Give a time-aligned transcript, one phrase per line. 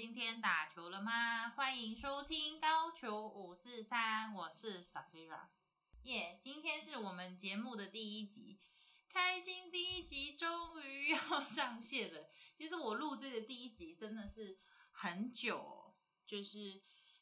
[0.00, 1.50] 今天打球了吗？
[1.50, 5.48] 欢迎收听高球五四三，我是 Safira。
[6.04, 8.58] 耶，今天是我们节目的第一集，
[9.10, 12.30] 开心第一集终于要上线了。
[12.56, 14.58] 其实我录这个第一集真的是
[14.90, 15.94] 很久，
[16.26, 16.80] 就是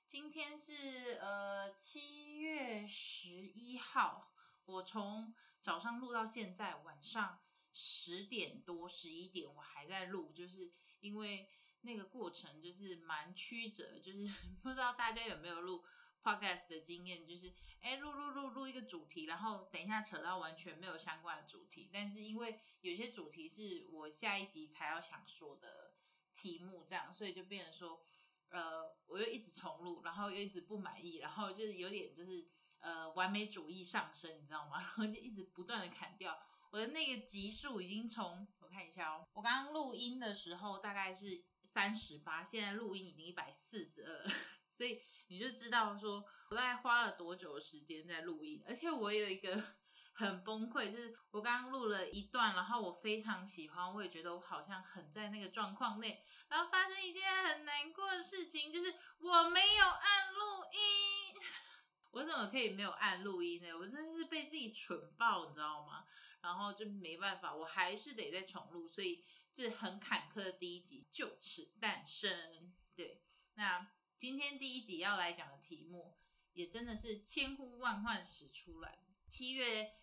[0.09, 4.33] 今天是呃七月十一号，
[4.67, 7.41] 我从早上录到现在晚上
[7.73, 11.51] 十点多十一点，我还在录，就是因为。
[11.83, 14.27] 那个过程就是蛮曲折，就是
[14.63, 15.85] 不知道大家有没有录
[16.23, 25.95] podcast 的经验，就是哎录录录录一个主题，然后等一下扯到完全没有相关的主题，但是因为有些主题是我下一集才要想说的
[26.35, 28.05] 题目，这样，所以就变成说，
[28.51, 32.47] 呃，我又一直重录，然后又一直不满意，然后就是有点就是
[32.81, 34.79] 呃完美主义上升，你知道吗？
[34.83, 36.39] 然后就一直不断的砍掉。
[36.71, 41.43] 我的那个集数已经从我看一下哦，我刚刚录音的时候大概是
[41.79, 44.29] 三十八，现在录音已经一百四十二，
[44.77, 48.61] 所以你就知道说我大概花了多久时间在录音。
[48.67, 49.63] 而且我有一个
[50.13, 61.41] 很崩溃，就是我刚刚录了一段，然后我非常喜欢，我也觉得我好像很在那个状况内，然后发生一件很难过的事情，就是我没有按录音。
[62.11, 63.73] 我怎么可以没有按录音呢？
[63.73, 66.05] 我真的是被自己蠢爆，你知道吗？
[66.41, 69.25] 然后就没办法，我还是得再重录，所以
[69.59, 72.73] 这很坎坷的第一集就此诞生。
[72.95, 73.25] 对，
[73.55, 76.17] 那今天第一集要来讲的题目，
[76.53, 79.95] 也真的是千呼万唤始出来，七月。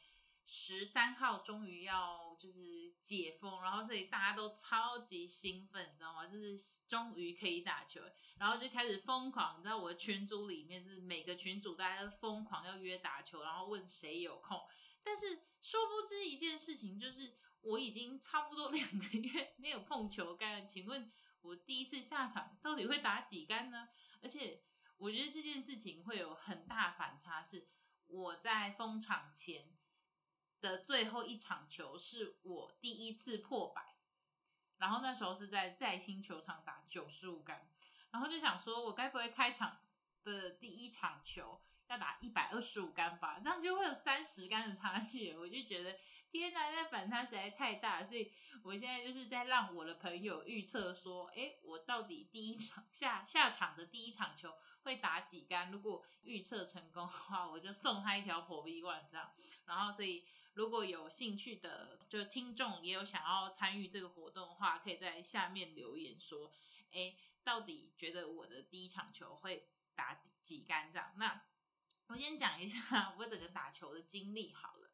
[0.48, 6.28] 十三号终于要就是解封，然后所以大家都超级兴奋，你知道吗？
[6.28, 6.56] 就是
[6.88, 8.00] 终于可以打球，
[8.38, 9.58] 然后就开始疯狂。
[9.58, 14.62] 你知道我的群组里面是每个群组大家都疯狂要约打球，然后问谁有空。
[15.04, 20.68] 但是殊不知一件事情，就是我已经差不多两个月 没有碰球杆。
[20.68, 21.12] 请问
[21.42, 23.90] 我第一次下场到底会打几杆呢？
[24.22, 24.64] 而且
[24.98, 27.68] 我觉得这件事情会有很大反差，是
[28.08, 29.72] 我在封场前。
[30.62, 33.98] 的最后一场球是我第一次破百，
[34.78, 37.70] 然后那时候是在在新球场打九十五杆，
[38.10, 39.82] 然后就想说，我该不会开场
[40.24, 41.62] 的第一场球
[41.98, 43.40] 打一百二十五杆吧？
[43.44, 45.98] 这样就会有三十杆的差距，我就觉得
[46.32, 48.32] 天哪，那反差实在太大，所以
[48.64, 55.72] 我现在就是在让我的朋友预测说，哎，我到底第一场下下场的第一场球会打几杆？
[55.72, 59.32] 如果预测成功的话，我就送他一条火逼罐这样，
[59.66, 60.26] 然后所以。
[60.56, 66.50] 如果有兴趣的，就听众也有想要参与这个活动的话，可以在下面留言说，
[66.94, 67.14] 哎，
[67.44, 71.12] 到底觉得我的第一场球会打几杆这样？
[71.18, 71.42] 那
[72.08, 74.92] 我先讲一下 我整个打球的经历好了。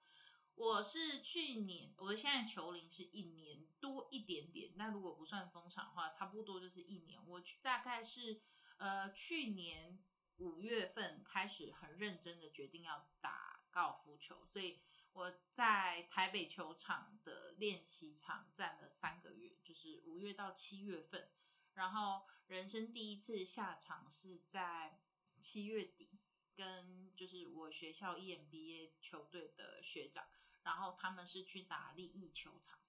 [0.56, 7.20] 我是去年，我现在球龄是一年多一点点，那如果不算封场的话，差不多就是一年。
[7.26, 8.42] 我大概是
[8.78, 10.00] 呃去年
[10.38, 14.82] 五月份开始很认真的决定要打高尔夫球，所以。
[15.14, 21.30] 我在台北球场的练习场站了三个月，就是五月到七月份，
[21.74, 25.02] 然后人生第一次下场是在
[25.38, 26.21] 七月底，
[26.56, 30.28] 跟就是我学校 EMBA 球队的学长，
[30.64, 32.80] 然后他们是去打利益球场，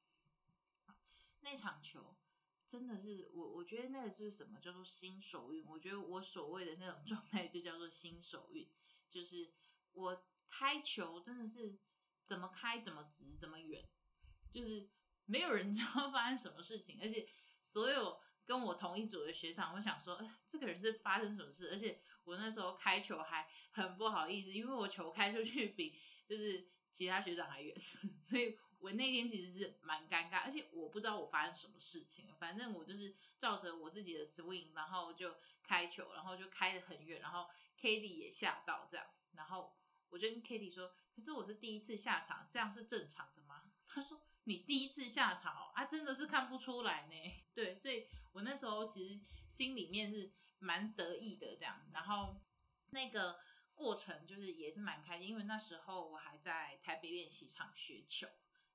[1.41, 2.17] 那场球
[2.67, 8.71] 真的是我我觉得那个就是什么叫做新手运，我觉得我所谓的那种状态就叫做新手运，
[9.09, 9.53] 就是
[9.93, 11.79] 我开球真的是。
[12.25, 13.87] 怎么开怎么直怎么远，
[14.51, 14.89] 就是
[15.27, 17.29] 没有人知道发生什么事情，而且
[17.61, 21.71] 所有跟我同一组的学长，我想说，这个人是发生什么事？
[21.73, 27.75] 而且我那时候开球还很不好意思，因为我球开出去比就是其他学长还远，
[28.23, 39.77] 所以我那天其实是蛮尴尬，而且我不知道我发生什么事情，反正我就是照着我自己的 swing，然后就开球，然后就开得很远，然后 k d 也吓到这样，然后。
[40.13, 43.73] 我就跟 Kitty 说，可是我是第一次下场，这样是正常的吗？
[43.87, 47.45] 他说你第一次下场啊，真的是看不出来呢。
[47.55, 52.37] 对，所以我那时候其实心里面是蛮得意的这样，然后
[52.91, 53.41] 那个
[53.75, 58.29] 过程就是也是蛮开心，因为那时候我还在台北练习场学球，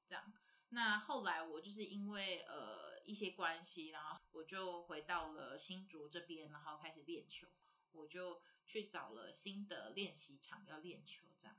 [0.07, 0.33] 这样。
[0.69, 7.48] 那后来我就是因为呃一些关系，然后我就回到了新竹这边，然后开始练球。
[7.94, 11.56] 我就去找了新的练习场要练球，这样，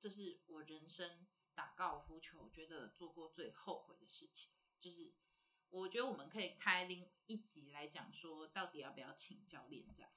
[0.00, 4.50] 这是我人生打高尔夫球觉得做过最后悔的事情。
[4.80, 5.12] 就是
[5.70, 10.10] 我觉得我们可以开另一集来讲说，到底要不要请教练这样。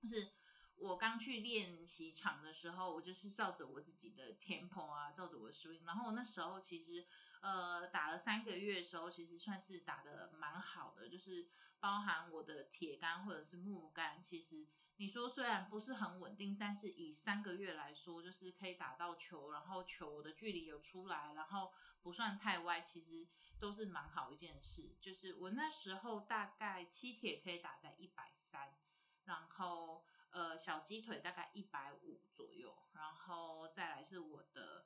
[0.00, 0.32] 就是
[0.76, 5.84] 我刚去练习场的时候，我就是照着我自己的 tempo 啊，照着我的 swing。
[5.84, 7.06] 然后我那时候其实
[7.40, 11.48] 呃打了三个月的时候，其实算是打的蛮好的，就是
[11.80, 23.26] 包含我的铁杆或者是木杆，其实你说虽然不是很稳定，但是以三个月来说，就是可以打到球，然后球的距离有出来，然后不算太歪，其实
[23.58, 24.96] 都是蛮好一件事。
[25.00, 28.74] 就是我那时候大概七铁可以打在一百三，
[29.24, 30.04] 然后。
[30.30, 34.84] 呃，小鸡腿大概一百五左右，然后再来是我的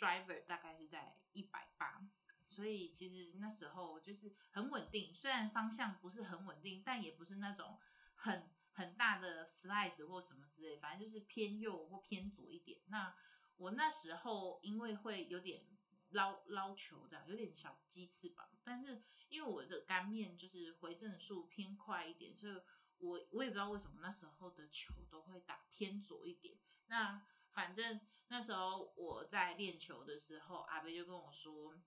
[0.00, 2.08] driver 大概是在一百八，
[2.48, 7.78] 所以其实那时候就是很稳定，虽然方向不是很稳定，但也不是那种
[8.14, 12.80] 很很大的 slice 或什么之类，反正就是偏右或偏左一点。
[12.86, 13.14] 那
[13.58, 15.66] 我那时候因为会有点
[16.12, 22.60] 捞捞球这样，有点小鸡翅膀，但是因为我的杆面就是回正数偏快一点，所以。
[23.02, 26.58] 我我也不知道为什么那时候的球都会打偏左一点。
[26.88, 27.24] 那
[27.60, 31.78] 反正那时候我在练球的时候，阿贝就跟我说，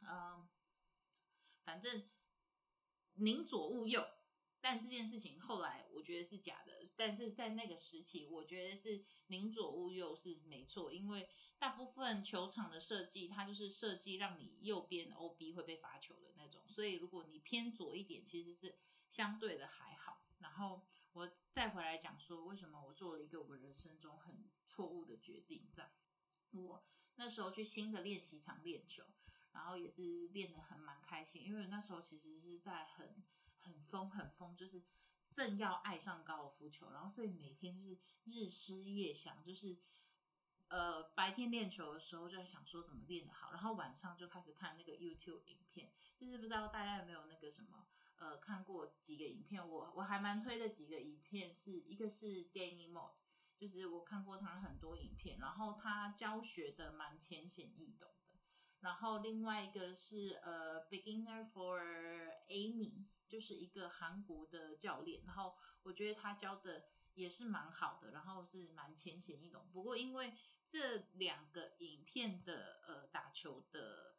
[0.00, 0.48] 嗯，
[1.64, 2.10] 反正
[3.14, 4.04] 宁左勿右。
[4.60, 6.72] 但这件事情后来我觉得是假的。
[6.96, 11.28] 但是在那个时期，我觉得是宁左勿右是没错，因为
[11.60, 16.64] 大部分球场的设计，它就是设计让你右边 OB 会被罚球的那种。
[16.68, 18.76] 所以如果你偏左一点，其实是
[19.08, 20.24] 相对的还好。
[20.40, 24.47] 然后我再回来讲说，为什么我做了一个我人生中很
[24.78, 25.66] 错误的决定。
[25.74, 25.90] 这样，
[26.52, 26.86] 我
[27.16, 29.02] 那时候去新的练习场练球，
[29.50, 33.24] 然后也是练得很蛮开心，因为那时候其实是在很
[33.58, 34.84] 很疯很疯，就是
[35.32, 39.76] 正要爱上高尔夫球，然后所以每天就是日思夜想，就是
[40.68, 47.88] 呃白天练球的时候就在想说怎么练得好，然后晚上就开始看那个 YouTube 影片，就是不知道大家有没有那个什么。
[48.20, 53.14] 呃，看过几个影片，我我还蛮推的几个影片，是一个是 Danny Mode，
[53.58, 58.38] 就是我看过他很多影片，然后他教学的蛮浅显易懂的。
[58.80, 61.80] 然后另外一个是呃 Beginner for
[62.48, 66.84] Amy，就是一个韩国的教练，然后我觉得他教的
[67.14, 69.68] 也是蛮好的，然后是蛮浅显易懂。
[69.72, 70.34] 不过因为
[70.68, 74.17] 这两个影片的呃打球的。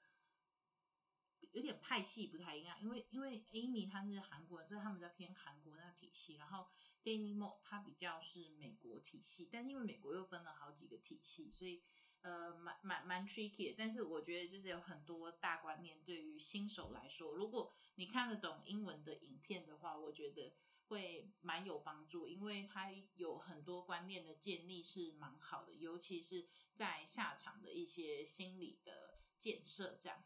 [1.52, 6.68] 有点派系不太一样，因为因为 Amy 她是韩国人，所以他们在偏韩国那体系，然后
[7.04, 11.82] Danny Mo 他比较是美国体系，但是因为美国又分了好几个体系，所以
[12.22, 13.74] 呃蛮蛮蛮 tricky。
[13.78, 20.54] 但是我觉得就是有很多大观念，对于新手来说，如果你看得懂英文的影片的话，我觉得
[20.88, 30.24] 会蛮有帮助，因为它有很多观念的建立是蛮好的，尤其是在下场的一些心理的建设这样。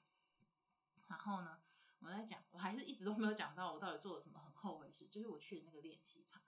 [1.14, 1.62] 然后呢，
[2.00, 6.42] 我在讲，我还是一直都没有讲到我到底做了什么很后悔的事，就是我去的那个练习场。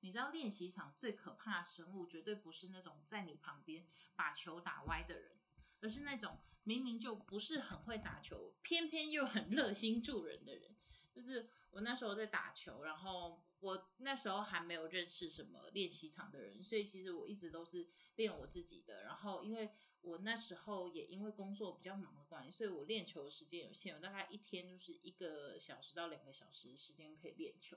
[0.00, 5.38] 你知道练习场最可怕的生物，绝对不是那种在你旁边把球打歪的人，
[5.80, 10.76] 而是那种明明就不是很会打球，偏偏又很热心助人的人。
[11.12, 19.02] 就是我那时候在打球，然后我那时候还没有认识什么练习场的人，所以其实我一直都是练我自己的。
[19.02, 27.76] 然后因为我那时候也因为工作比较忙的关系，所以我练球的时间有限，我大概一天就是一个小时到两个小时时间可以练球。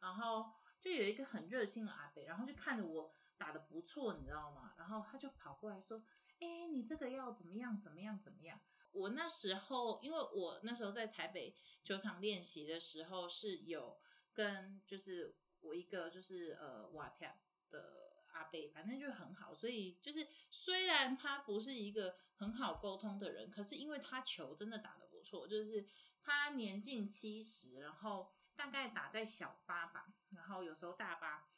[0.00, 4.74] 然后就有一个很热心的阿北，然后就看着我打的不错，你知道吗？
[4.78, 6.04] 然后他就跑过来说
[6.40, 7.80] ：“哎，你这个要怎么样？
[7.80, 8.20] 怎么样？
[8.20, 8.60] 怎么样？”
[8.92, 13.98] 我那时候因为我那时候在台北球场练习的时候是有
[14.32, 17.26] 跟就是我一个就是呃瓦特
[17.70, 18.03] 的。
[18.34, 25.88] 阿贝反正就很好，所以就是虽然他不是一个很好沟通的人，可是因为他球真的打得不错，就是
[26.20, 31.48] 他年近七十，然后大概打在小八吧，然后有时候大八，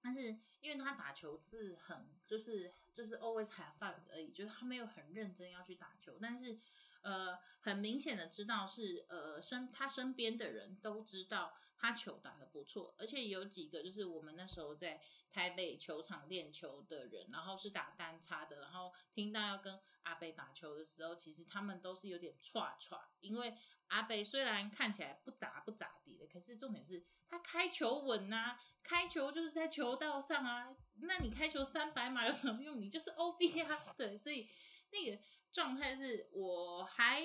[0.00, 6.58] 但是因为他打球是很就是就是 always have fun 而已，就是他没有很认真要去打球，但是。
[7.04, 23.54] 呃，很明显的知道是呃身他身边的人都知道他球打得不错，而且有几个就是我们那时候在台北球场练球的人，然后是打单叉的，然后听到要跟阿北打球的时候，其实他们都是有点歘歘，因为
[23.88, 32.80] 阿北虽然看起来不咋不咋地的，可是重点是他开球稳呐，开球就是在球道上啊，那你开球三百码有什么用？
[32.80, 34.48] 你就是 OB 啊， 对，所以
[34.90, 35.22] 那个。
[35.54, 37.22] 状态是我还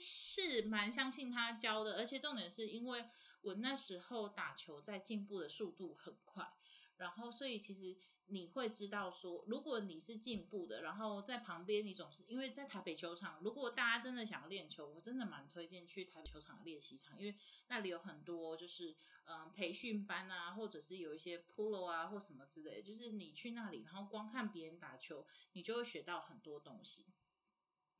[0.00, 3.04] 是蛮相信他教的，而且重点是因为
[3.42, 6.48] 我那时候打球在进步的速度很快，
[6.96, 27.06] 然后所以其实你会知道说，如果你是进步的，然后在旁边你总是因为在台北球场，如果大家真的想要练球，我真的蛮推荐去台北球场练习场，因为那里有很多就是嗯培训班啊，或者是有一些 polo 啊或什么之类，就是你去那里，然后光看别人打球，你就会学到很多东西。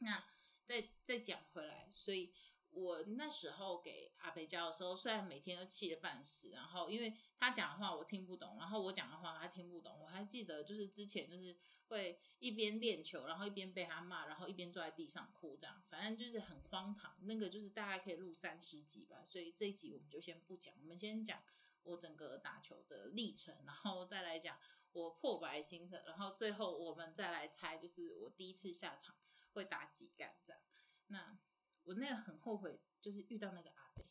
[0.01, 0.25] 那
[0.67, 2.35] 再再讲回来，所以。
[2.73, 9.99] 我那时候给阿北教的时候，虽然每天都气得半死，然后因为他讲的话我听不懂，然后我讲的话他听不懂。
[10.01, 17.17] 我还记得就是之前就是会一边练球，然后一边被他骂，然后一边坐在地上哭，这样反正就是很荒唐。
[17.23, 21.43] 那个就是大概可以录三十集吧，所以这一集我们就先不讲，我们先讲
[21.83, 24.57] 我整个打球的历程，然后再来讲
[24.93, 29.17] 我破百心得，然后最后我们再来猜就是我第一次下场
[29.53, 30.61] 会打几杆这样。
[31.07, 31.39] 那。
[31.85, 34.05] 我那个很后悔，就是遇到那个阿贝，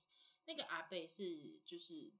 [0.45, 2.11] 那个阿贝是就是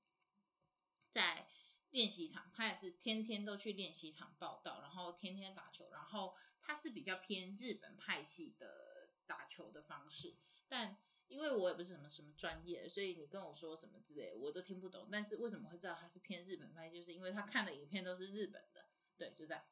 [1.11, 1.49] 在
[1.89, 10.95] 练习场，他也是天天都去练习场报道，然后天天打球，然后他是比较偏日本派系的打球的方式，但
[11.27, 15.09] 因为我也不是什么什么专业，所以你跟我说什么之类，我都听不懂。
[15.11, 18.85] 但是为什么会知道他是偏日本派，就是因为他看的影片都是日本的，
[19.17, 19.63] 对，就这样。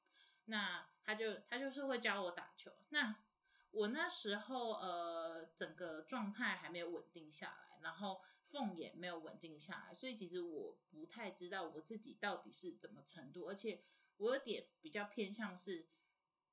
[0.46, 3.16] 那他就他就是会教我打球，那。
[3.72, 13.84] 我那时候呃，整个状态还没有稳定下来，然后缝也没有稳定下来，所以其实我不太知道我自己到底是怎么程度，而且
[14.18, 15.86] 我有点比较偏向是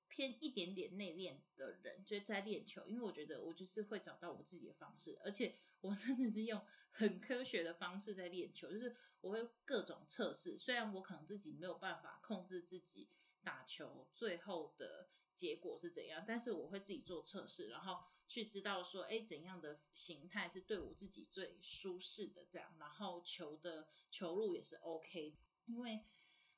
[0.09, 13.09] 偏一点点内练的人，就在练球，因为我觉得我就是会找到我自己的方式，而且 我真的是用很科学的方式在练球，就是我会各种测试，虽然我可能自己没有办法控制自己
[13.43, 15.09] 打球最后的。
[15.45, 16.25] 结果是怎样？
[16.27, 25.37] 但是我会自己做测试，然后去知道说，哎，怎样的形态是对我自己最舒适的这样，然后球的球路也是 OK。
[25.67, 26.03] 因为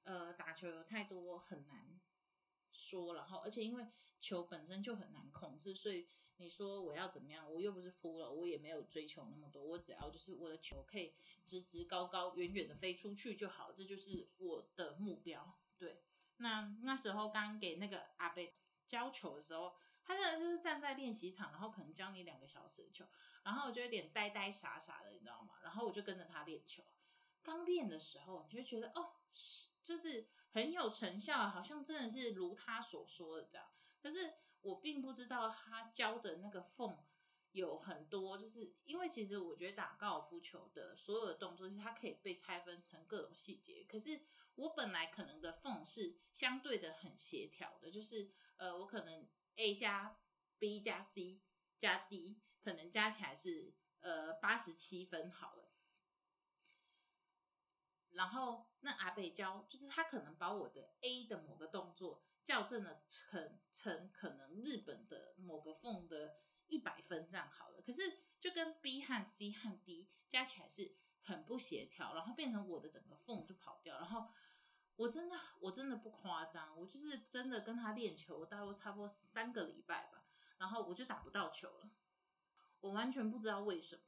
[0.04, 2.00] 呃，打球有太多很难
[2.70, 3.88] 说，然后而且因为
[4.20, 11.12] 球本身就很难控制，所以你说我要怎么样，我又不是扑了，我也没有追求那么多，我只要就是我的球可以
[11.48, 15.58] 直直高高远远的飞出去就好，这就是我的目标。
[15.76, 16.04] 对，
[16.36, 18.54] 那那时候刚给那个阿贝。
[18.88, 19.74] 教球的时候，
[20.04, 23.04] 他真的就是站在练习场，然后可能教你两个小时的球，
[23.42, 25.54] 然后我就有点呆呆傻傻的，你知道吗？
[25.62, 26.82] 然后我就跟着他练球。
[27.42, 29.12] 刚练的时候，你就觉得哦，
[29.82, 33.66] 就是很有成效，好像真的是如他所说的这样。
[34.00, 36.98] 可是我并不知道他教的那个缝
[37.52, 43.84] 有很多，就是因为其实我觉得打高尔夫球的所有的动作，是它可以被拆分成各种细节。
[43.88, 44.22] 可是
[44.54, 48.30] 我本来可能的缝是相对的很协调的，就是。
[48.56, 50.18] 呃，我可能 A 加
[50.58, 51.40] B 加 C
[51.78, 55.72] 加 D，可能加起来是呃八十七分好了。
[58.10, 67.82] 然后那阿北教，就是他可能把我的 A 的某个动作校正了成成可能日本的某个缝的一百分这样好了。
[67.82, 74.30] 可是就跟 B 和 C 和 D 加起来是很不协调，然后变成我的整个缝就跑掉，然后。
[74.96, 80.24] 我真的，我真的不夸张，我就是真的跟他练球，大概差不多三个礼拜吧，
[80.56, 81.90] 然后我就打不到球了，
[82.80, 84.02] 我完全不知道为什么，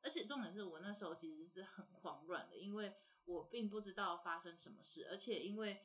[0.00, 5.84] 而且重点是我那时候其实是很慌乱的，因为我并不知道发生什么事，而且因为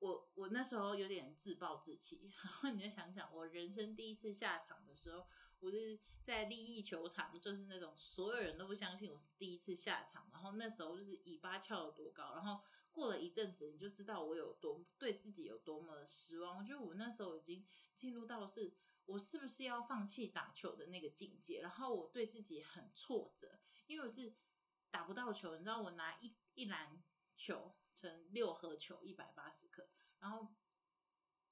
[0.00, 5.26] 我我那时候有点自暴自弃， 然后你就想想，我人生第一次下场的时候，
[5.60, 12.60] 我是在利益球场，就是那种所有人都不相信我是第一次下场，然后那时候就是尾巴翘有多高，然后。
[12.94, 16.58] 过了一阵子，你就知道我有多对自己有多么失望。
[16.58, 17.66] 我觉得我那时候已经
[17.98, 18.72] 进入到是，
[19.04, 21.60] 我是不是要放弃打球的那个境界。
[21.60, 24.36] 然后我对自己很挫折，因为我是
[24.90, 25.56] 打不到球。
[25.56, 27.02] 你知道，我拿一一篮
[27.36, 29.88] 球成六盒球，一百八十克，
[30.20, 30.54] 然后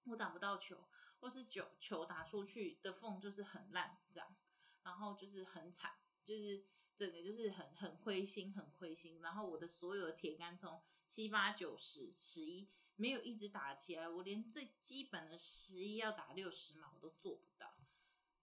[0.05, 4.37] 我打不到球，或是九球打出去的缝就是很烂，这样，
[4.85, 5.93] 然后就是很惨，
[6.25, 6.65] 就是
[6.97, 9.21] 整个就是很很灰心，很灰心。
[9.21, 10.81] 然后我的所有的铁杆从
[11.15, 17.75] 七八九十十一没有一直打起来，我连最基本的十一要打六十码我都做不到。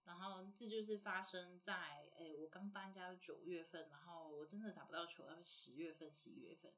[0.04, 6.72] 然后这就是发生在诶，我刚搬家九月份，然后我真的打不到球，要十月份、十一月份。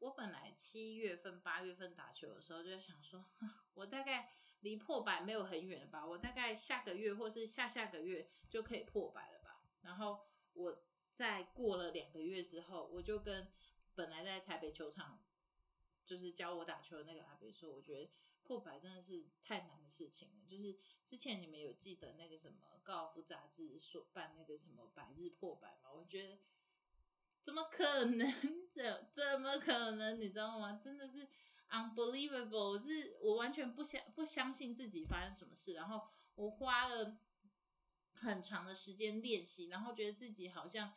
[0.00, 3.24] 我本来七月份、八月份打球的时候就在想说，
[3.72, 6.06] 我大概离破百没有很远了吧？
[6.06, 9.62] 我大概下个月或是下下个月就可以破百了吧？
[9.80, 10.20] 然后
[10.52, 10.82] 我
[11.14, 13.50] 在过了两个月之后，我就跟
[13.94, 15.18] 本来在台北球场。
[16.10, 18.10] 就是教我打球的那个阿北说，我觉得
[18.42, 20.44] 破百真的是太难的事情了。
[20.50, 20.76] 就是
[21.06, 25.92] 之前你们有记得那个什么高尔夫杂志说办那个什么百日破百吗？
[25.94, 26.38] 我觉得
[27.44, 28.28] 怎么可能？
[28.72, 30.20] 怎怎么可能？
[30.20, 30.80] 你知道吗？
[30.82, 31.28] 真的是
[31.68, 37.18] unbelievable，我是我完全不相不相信自己发生什么事，然后我花了
[38.14, 40.92] 很长的时间练习，然后觉得自己好像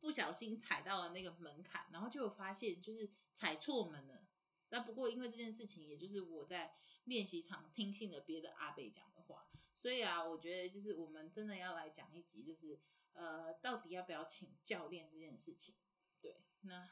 [0.00, 4.24] 不小心踩到了那个门槛，然后就发现就是踩错门了。
[4.70, 12.78] 那不过因为这件事情，也就是我在练习场听信了别的阿贝讲的话，所以啊，我觉得就是我们真的要来讲一集，就是
[13.12, 15.74] 呃，到底要不要请教练这件事情。
[16.20, 16.88] 对，那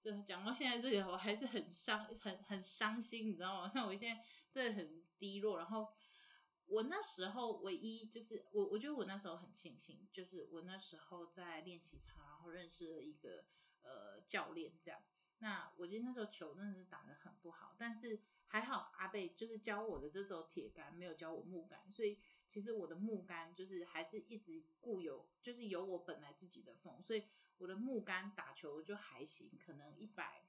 [0.00, 3.68] 就讲到现在这个，我还是很伤，很很伤心，你知道吗？
[3.68, 5.58] 看 我现在真的很低落。
[5.58, 5.92] 然后
[6.66, 13.44] 我那时候唯一就是我，我觉得我那时候很庆幸，就是我那时候在练习场，然后认识了一个
[13.82, 15.02] 呃教练，这样。
[15.42, 22.18] 那我记得那时候球真的是打得很不好，但是还好阿贝就是教我的这种铁杆，没有教我木杆，所以
[22.50, 27.24] 其实我的木杆就是还是一直固有，就是有我本来自己的风，所以
[27.56, 30.44] 我的木杆打球就还行，可能一百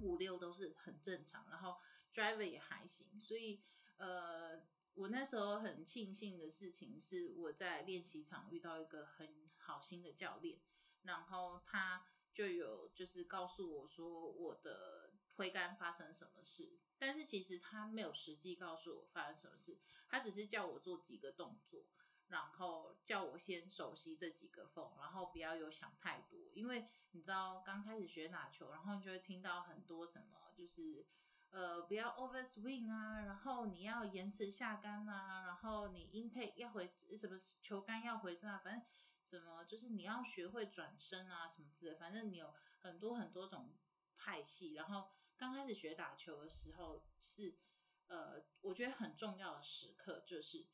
[0.00, 1.76] 五六都是很正常，然后
[2.14, 3.62] driver 也还行，所以
[3.98, 4.62] 呃，
[4.94, 10.58] 我那时候很庆幸的事情是我在练习场遇到一个很好心的教练，
[11.02, 12.06] 然后他。
[12.34, 21.84] 就有就是告诉我说我的推杆发生什么事，但是其实他没有实际告诉我发生什么事，他只是叫我做几个动作，
[22.28, 31.06] 然后叫我先熟悉这几个缝，然后不要有想太多，因为你知道刚开始学打球，然后你就会听到很多什么，就是
[31.50, 38.82] 呃不要 over swing 啊，然后你要延迟下杆啊，然后你音配要回什么球杆要回正啊，反正。
[39.28, 39.64] 什么？
[39.64, 41.94] 就是你要学会转身啊，什么之类。
[41.96, 43.74] 反正你有很多很多种
[44.16, 44.74] 派系。
[44.74, 47.56] 然后刚开始学打球的时候，是
[48.06, 50.66] 呃，我觉得很重要的时刻，就是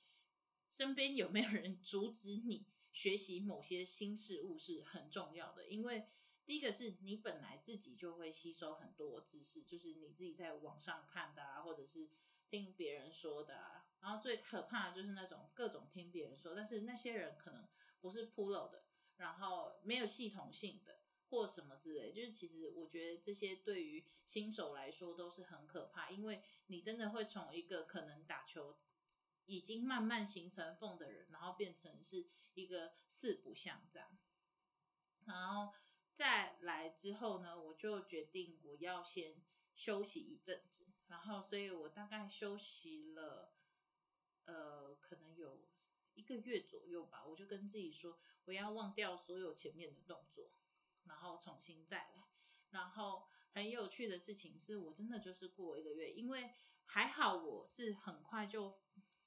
[0.76, 5.68] 身边有没有人阻止你学习某些新事物是很重要的。
[5.68, 6.08] 因为
[6.44, 12.10] 第一个是你本来自己就会吸收很多知识，就是你自己在网上看的啊，或者是
[12.48, 13.86] 听别人说的啊。
[14.00, 17.66] 然后最可怕的就是那种各种听别人说，但是那些人可能。
[18.00, 18.84] 不是 pro 的，
[19.16, 28.78] 然后没有系统性的或什么之类，就是其实我觉得这些对于新手来说都是很可怕，因为你真的会从一个可能打球
[29.46, 34.16] 已经慢慢形成缝的人，然后变成是一个四不像这样。
[35.26, 35.74] 然后
[36.14, 39.36] 再来之后呢，我就决定我要先
[39.74, 43.52] 休息一阵子，然后所以我大概休息了，
[44.46, 45.60] 呃，可能有。
[46.14, 50.50] 一个月左右吧，我就跟自己说，我要忘掉所有前面的动作，
[51.04, 52.28] 然后重新再来。
[52.70, 56.50] 然后很有趣的事情是我真的就是过一个月，因为
[56.86, 58.78] 还好我是很快就，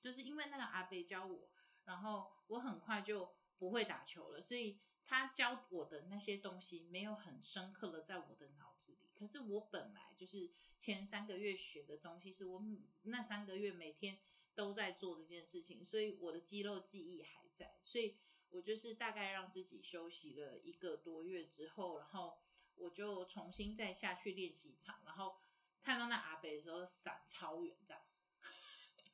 [0.01, 1.49] 就是因为那个阿贝教我，
[1.85, 9.09] 然后我很快就不会打球了，所以他教我的那些东西没有很深刻的在我的脑子里。
[9.13, 12.63] 可是我本来就是前三个月学的东西，是我
[13.03, 14.19] 那三个月每天。
[14.55, 18.17] 都在做这件事情，所以我的肌肉记忆还在，所以
[18.49, 22.37] 我就是大概让自己休息了一个多月之后，然后
[22.75, 25.37] 我就重新再下去练习场，然后
[25.81, 28.01] 看到那阿北的时候闪超远，这样，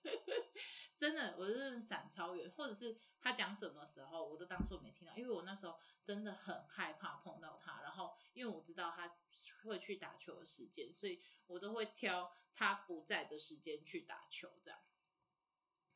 [1.00, 9.16] 真的，我是闪超远，或者是他讲什么时候，我都当做没听到，因为我那时候真的很害怕碰到他，然后因为我知道他
[9.64, 14.80] 会去打球的时间，所以我都会挑他不在的时间去打球，这样。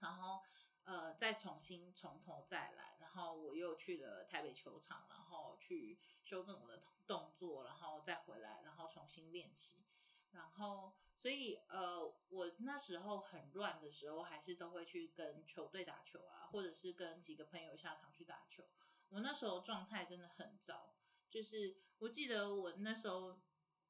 [0.03, 0.43] 然后，
[0.83, 9.85] 呃，再重新从头再来，然后我又去了台北球场，然后去修正我的动作，然后再回来，然后重新练习。
[10.31, 18.63] 然后，所以，呃，我那时候很乱的时候，还是都会去跟球队打球啊，或者是跟几个朋友下场去打球。
[19.09, 20.95] 我那时候状态真的很糟，
[21.29, 23.39] 就是我记得我那时候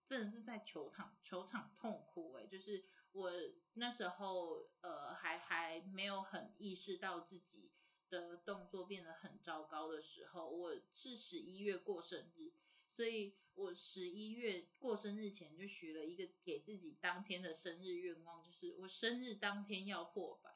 [0.06, 2.86] 真的是在球场球场痛哭哎，就是。
[3.14, 3.32] 我
[3.76, 7.72] 那时候呃还还没有很意识到自己
[8.10, 12.52] 的动作变得很糟糕的时候，我是十一月过生日，
[12.90, 20.50] 所以我十一月过生日前就许了一个给自己当天的生日愿望，就是我生日当天要破百。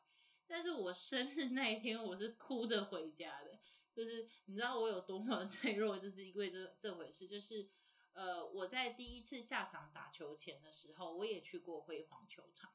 [0.48, 3.60] 但是我生日那一天我是哭着回家的，
[3.94, 7.70] 就是你知道我有多么 脆弱，就是因为这这回事，就是。
[8.18, 12.74] 呃，我在第一次下场打球前的时候，我也去过辉煌球场。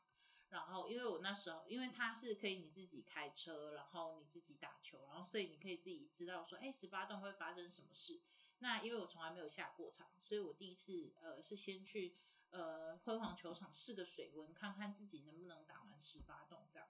[0.50, 8.20] 然后，因为我那时候，因为它是可以你自己开车，然后你自己打球，然后所以你可以自己知道说，哎，十八洞会发生什么事。
[8.60, 12.16] 那因为我从来没有下过场，所以我第一次呃是先去
[12.50, 16.88] 呃辉煌球场试个水温，看看自己能不能打完十八洞这样。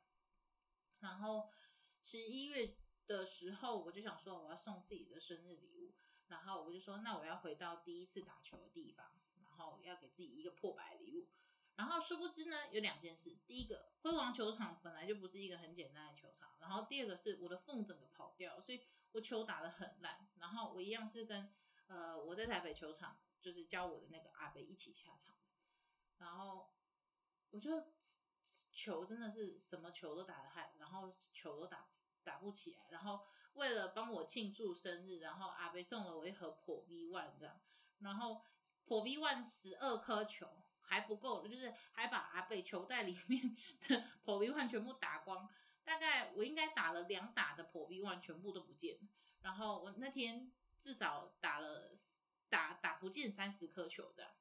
[1.00, 1.48] 然后
[2.04, 5.94] 十一月的时候，我就想说我要送自己的生日礼物。
[6.32, 11.28] 然后我就说，那我要回到第一次打球的地方，然后要给自己一个破百礼物。
[11.76, 13.36] 然后殊不知呢，有两件事。
[13.46, 16.56] 第一个，辉煌球场本来就不是一个很简单的球场。
[16.58, 20.26] 然后第二个是我的缝整个跑掉，所以我球打得很烂。
[20.38, 21.52] 然后我一样是跟
[21.88, 25.36] 呃我在台北球场就是教我的那个阿北一起下场。
[26.18, 26.70] 然后
[27.50, 27.84] 我就
[28.72, 31.88] 球真的是什么球都打得害，然后球都打
[32.22, 32.88] 打不起来。
[32.90, 37.60] 然后为了帮我庆祝生日，然后阿北送了我一盒破 V One 这样，
[38.00, 38.42] 然后
[38.84, 40.48] 破 V One 十二颗球。
[40.84, 43.56] 还不够，就是还把阿北球袋里面
[43.88, 45.48] 的破 V one 全部打光，
[45.84, 48.98] 大概我应该打了两打的破 V one 全部都不见。
[49.40, 51.96] 然后我那天至少打了
[52.50, 54.34] 打打不见三十颗球的。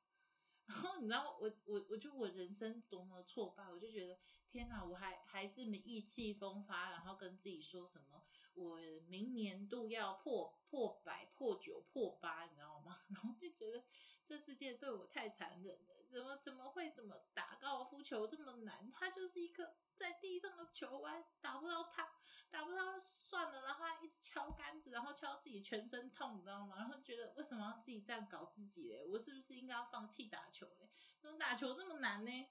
[0.65, 4.19] 然后你知道我我我就我人生多么挫败，我就觉得
[4.49, 13.01] 天哪，我还还这么意气风发，然后跟自己说什么我明年度要破破百破九破八，你知道吗？
[13.09, 13.83] 然后就觉得
[14.25, 15.95] 这世界对我太残忍了。
[16.11, 18.91] 怎么怎么会怎么打高尔夫球这么难？
[18.91, 22.11] 它就是一颗在地上的球，我还打不到它，
[22.49, 26.75] 打不到算了，然后还一直敲杆子，然后敲自己全身痛，你知道吗？
[26.77, 29.05] 然后觉得为什么要自己这样搞自己嘞？
[29.05, 30.89] 我是不是应该要放弃打球嘞？
[31.21, 32.49] 怎么打球这么难呢？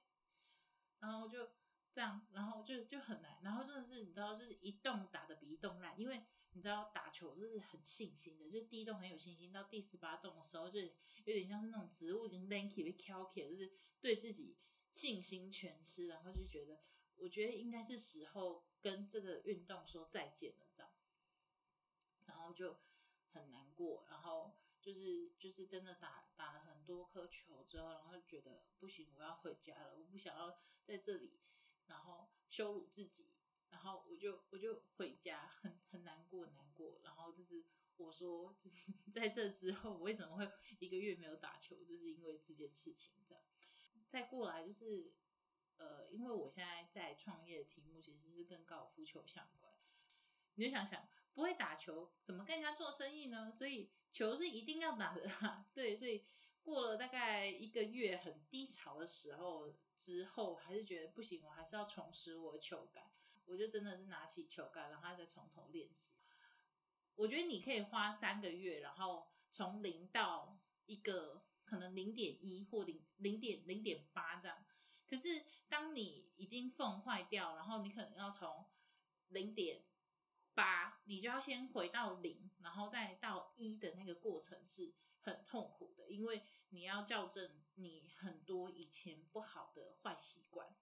[1.01, 1.51] 然后就
[1.95, 6.23] 这样，然后就就很难，然后真的是你知道，就是一动打的比一动烂，因为。
[6.53, 10.93] 你知道打球就是很信心的，就第一洞很有信心，到第十八洞的时候就有
[11.25, 14.57] 点像是那种植物已经 lanky 被敲起，就是对自己
[14.93, 16.81] 信心全失，然后就觉得
[17.19, 20.91] 我觉得应该是时候跟这个运动说再见了，这样，
[22.27, 22.81] 然后就
[23.33, 31.39] 很难过，然后就是就是真的打打了很多颗球之后，然后就觉得不行，我要回家了，我不想要在这里，
[31.91, 33.27] 然后羞辱自己。
[33.69, 37.01] 然后我就我就回家，很很难过难过。
[37.05, 37.65] 然后就是
[37.97, 40.51] 我说，就是 在这之后，我为什么会
[40.81, 43.45] 一个月没有打球，就是因为这件事情这样。
[44.09, 45.13] 再过来就是，
[45.77, 49.73] 呃，因为我现在在创业的题目其实是跟高尔夫球相关。
[50.57, 53.53] 你就想想，不会打球怎么跟人家做生意呢？
[53.53, 55.31] 所以球是一定要打的。
[55.73, 56.27] 对，所以
[56.61, 63.05] 过了大概一个月很低潮的时候之后，还是觉得不行，我还是要重拾我的球感。
[63.47, 66.07] 我就真的是拿起球杆，然后再从头练习。
[67.17, 74.65] 我觉得你可以花三个月，然后从零到一个可能零点一或零零点零点八这样。
[75.09, 78.67] 可是当你已经缝坏掉，然后你可能要从
[79.29, 79.83] 零点
[80.55, 90.75] 八，你就要先回到零，然后再到一的那个过程是很痛苦的，因为你要校正你很多以前不好的坏习惯。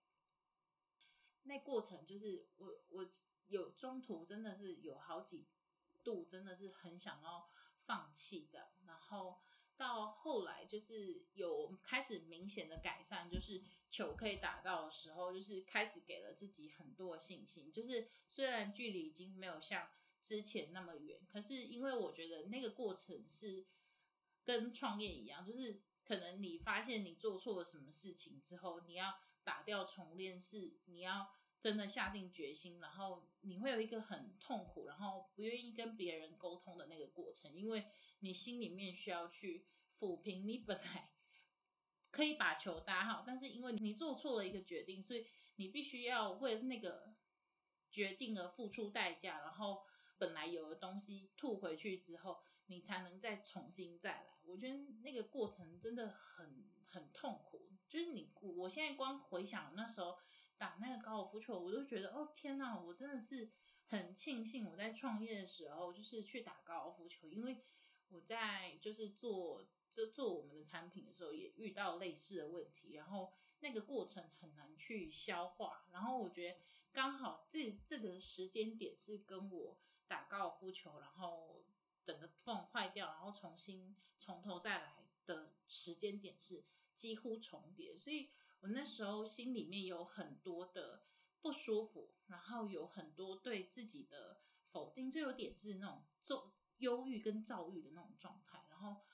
[1.45, 3.11] 那过程就是我我
[3.47, 5.47] 有中途真的是有好几
[6.05, 7.49] 度真的是很想要
[7.87, 9.41] 放弃的，然后
[9.77, 17.73] 到后来就是有开始明显的改善，就是球可以打到的时候，就是开始给了自己很多信心。
[17.73, 19.89] 就是虽然距离已经没有像
[20.21, 23.65] 之前那么远，可是因为我觉得那个过程是
[24.49, 31.31] 跟创业一样，就是可能你发现你做错了什么事情之后，你要打掉重练，是你要。
[31.61, 37.85] 真的下定决心，然后你会有一个很痛苦，然后不愿意跟别人沟通的那个过程，因为
[38.21, 39.67] 你心里面需要去
[39.99, 41.11] 抚平你本来
[42.13, 47.13] 可以把球打好，但是因为你做错了一个决定，所以你必须要为那个
[47.91, 49.83] 决定而付出代价，然后
[50.17, 54.38] 本来有的东西吐回去之后，你才能再重新再来。
[54.49, 60.19] 我觉得那个过程真的很很痛苦，就是你我现在光回想那时候。
[60.61, 63.49] 打那个高尔夫球，我都觉得哦天哪，我真的是
[63.87, 67.63] 很庆幸我在创业的时候就是去打高尔夫球，因为
[68.09, 76.59] 我在就是做就做我们的产品的时候也遇到类似的问题，然后那个过程很难去消化，然后我觉得
[76.93, 81.63] 刚好这这个时间点是跟我打高尔夫球，然后
[82.09, 88.31] 整个缝坏掉，然后重新从头再来的时间点是几乎重叠，所以。
[88.61, 91.05] 我那时候心里面有很多的
[91.41, 94.41] 不舒服，然后有很多对自己的
[94.73, 98.67] 否定，就有点是那种躁忧郁跟躁郁的那种状态。
[98.69, 99.05] 然后，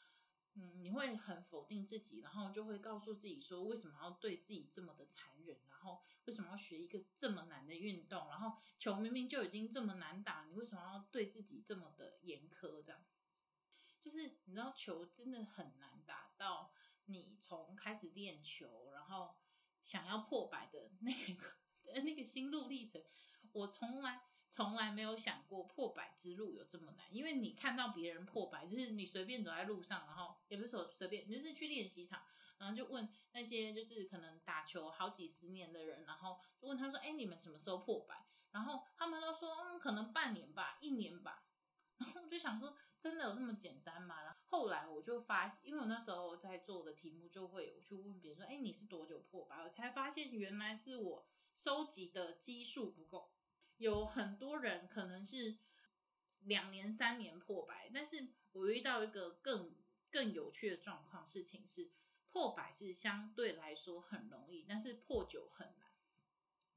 [0.55, 5.59] 嗯，你会很否定自己，然后就会告诉自己说，为什么要对自己这么的残忍？
[5.69, 8.29] 然后为什么要学一个这么难的运动？
[8.29, 12.83] 然后球明明就已经这么难打，你为什么要对自己这么的严苛？
[12.83, 13.05] 这样，
[14.01, 16.73] 就是你知道球真的很难打到。
[17.07, 19.37] 你从开始练球，然后
[19.83, 21.55] 想要破百的那个
[22.01, 23.03] 那个心路历程，
[23.53, 24.23] 我从来
[24.55, 27.15] 从来没有想过破百之路有这么难。
[27.15, 32.23] 因为你看到别人破百，就是你随便走在路上，然后也不是说随便，你就是去练习场，
[32.59, 41.43] 然后就问那些就是可能打球好几十年的人，然后就问他说：“哎，你们什么时候破百？”然后他们都说：“嗯，可能半年吧，一年吧。”
[41.99, 44.23] 然后我就想说，真的有这么简单吗？
[44.23, 53.33] 然后后来我就发现，因为我那时候在做的题目就会有去问别人说：“哎，你是多久破百？”我才发现原来是我收集的基数不够，
[53.85, 55.59] 有很多人可能是
[56.41, 59.75] 两年、三年破百，但是我遇到一个更
[60.11, 61.91] 更有趣的状况，事情是
[62.31, 65.91] 破百是相对来说很容易，但是破九很难，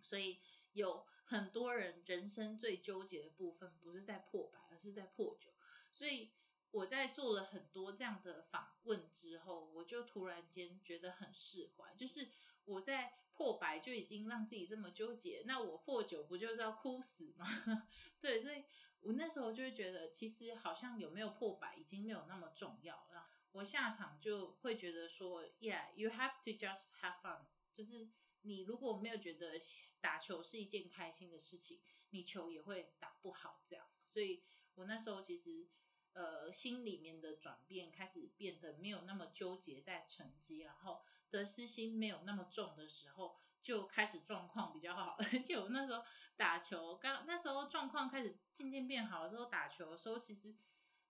[0.01, 0.41] 所以
[0.73, 1.07] 有。
[1.29, 5.51] 很多人人生最纠结的部分不是在破百，而是在破九。
[5.91, 6.31] 所以
[6.71, 11.93] 我在做了很多这样的访问之后，我就突然间觉得很释怀。
[11.95, 12.29] 就是
[12.67, 17.47] 我在破百就已经让自己这么纠结，那我破九不就是要哭死吗？
[18.21, 18.63] 对，所以
[19.01, 23.27] 我那时候就会觉得，其实好像有没有破百已经没有那么重要了。
[23.53, 28.09] 我下场就会觉得说，Yeah，you have to just have fun，就是。
[28.43, 29.59] 你如果没有觉得
[29.99, 33.61] 打球是一件开心的事情，你球也会打不好。
[33.67, 34.41] 这样，所以
[34.75, 35.67] 我那时候其实
[36.13, 45.15] 呃心里面的转变开始变得没有那么纠结在成绩，然后得失心没有那么重的时候，就开始状况比较好。
[45.19, 46.03] 而且我那时候
[46.35, 50.55] 打球刚那时候状况开始渐渐变好的时候，打球的时候其实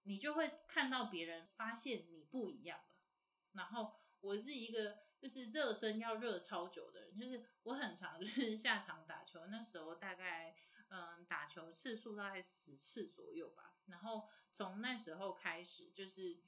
[0.03, 2.85] 你就会看到别人发现你不一样了。
[3.53, 5.05] 然后我是一个。
[5.19, 10.55] 就是热身要热超久的人，就是我很常就是 下场打球，那时候大概
[10.89, 13.73] 嗯打球次数大概十次左右吧。
[13.87, 16.39] 然后从那时候开始，就是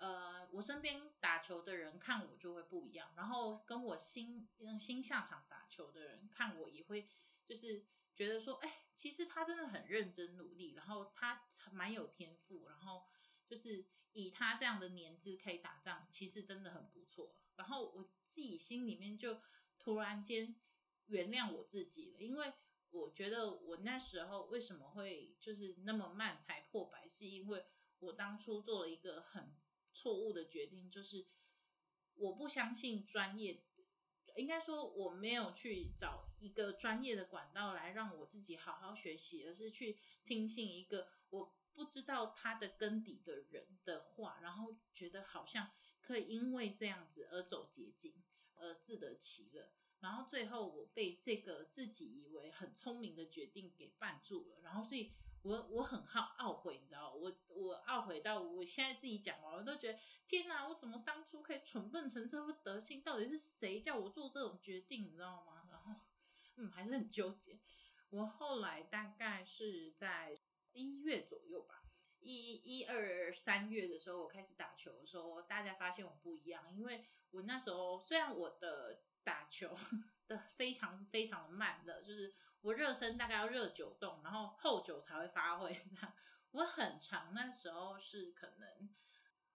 [0.00, 4.48] 呃我身边打球的人看我就会不一样，然后跟我新
[4.80, 7.08] 新下场打球的人看我也会
[7.46, 7.86] 就是
[8.16, 13.06] 觉得说，哎，其实他真的很认真努力，然后他蛮有天赋，然后
[13.46, 13.86] 就是。
[14.12, 17.32] 以他这样的年资可以打仗，其实真的很不错。
[17.54, 19.40] 然后我自己心里面就
[19.78, 20.56] 突然间
[21.06, 22.52] 原谅我自己了，因为
[22.90, 27.64] 我觉得我那时候为什么会就是那么慢才破百，是因为
[28.00, 29.54] 我当初做了一个很
[30.00, 31.26] 错误的决定，就是
[32.14, 33.62] 我不相信专业，
[34.36, 41.54] 应该说我没有去找一个专业的管道来让我自己好好学习，而是去听信一个我。
[41.72, 45.70] 不知道他的根底的人的话，然后觉得好像
[46.02, 48.12] 可以因为这样子而走捷径，
[48.56, 63.02] 而自得其乐，然后最后我被这个自己以为很聪明的决定给绊住了，然后所以我我很好懊悔，你知道我我懊悔到我现在自己讲完，我都觉得天哪，我怎么当初可以蠢笨成这副德性？
[63.02, 65.04] 到底是谁叫我做这种决定？
[65.04, 65.66] 你知道吗？
[65.70, 66.00] 然后
[66.56, 67.58] 嗯，还是很纠结。
[68.10, 70.40] 我后来大概是在。
[70.72, 71.82] 一月左右吧，
[72.20, 79.76] 一一二三月的时候，我开始打球的时候，大家发现我不一样，因为我那时候虽然我的打球
[80.28, 85.80] 的非常非常的慢的，就是我热身大概要热九动，然后后九才会发挥。
[86.52, 88.90] 我很长那时候是可能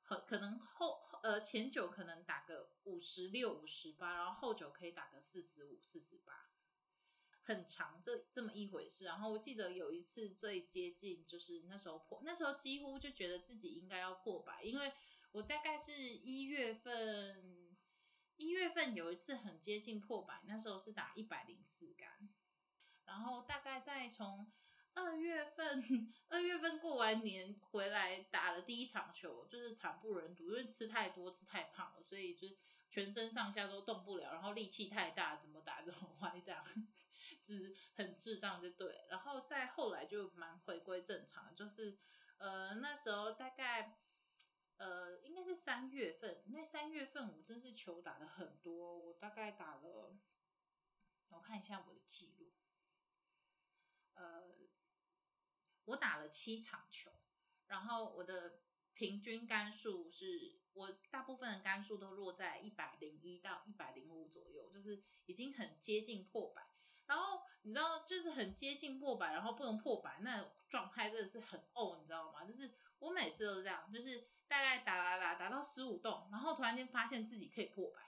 [0.03, 6.49] 很可能后呃前九可能打个五十六五十八，然后后九可以打个四十五四十八。
[7.43, 14.91] 很长这这么一回事，然后我记得有一次最接近就是那时候破，那时候几乎就觉得自己应该要破百，因为
[15.31, 17.77] 我大概是一月份，
[18.37, 22.27] 一月份有一次很接近破百，那时候是打一百零四杆，
[23.05, 24.51] 然后大概在从
[24.93, 32.57] 二月份，二月份过完年回来打了第一场球，就是惨不忍睹，因为吃太多吃太胖了，所以就是
[32.89, 36.65] 全身上下都动不了，然后力气太大，怎么打怎么歪这样。
[37.47, 39.05] 就是很智障，就对。
[39.07, 41.95] 然后再后来就蛮回归正常，就是
[42.37, 43.99] 呃那时候大概
[44.77, 50.17] 呃应该是三月份，那三月份我真是球打的很多，我大概打了，
[51.29, 52.51] 我看一下我的记录，
[54.15, 54.43] 呃
[55.85, 57.11] 我打了七场球，
[57.67, 58.59] 然后我的
[58.93, 66.67] 平均杆数是我大部分的杆数都落在一百零一到一百零五左右，就是已经很接近破百。
[67.05, 72.43] 然后你知道，就是很接近破百，然后不能破百，那状态真的是很哦，你知道吗？
[72.45, 78.01] 就是我每次都是这样，就是大概打打打打到十五洞，然后突然间发现自己可以破百，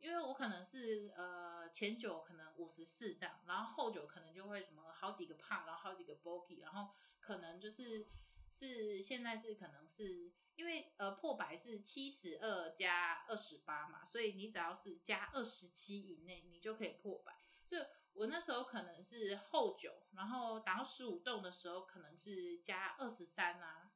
[0.00, 8.08] 因为我可能是呃前九可能五十四这样，然后后九可能就会什么好几个胖，然后好几个 bogey，然后可能就是
[8.52, 17.38] 是现在是可能是因为呃破百是七十二加二十八嘛，所以你只要是加二十七以内，你就可以破百。
[17.68, 17.78] 就
[18.14, 23.92] 我那时候可能是后九，然后打到十五洞的时候可能是加二十三啊，